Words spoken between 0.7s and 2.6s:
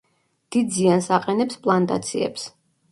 ზიანს აყენებს პლანტაციებს.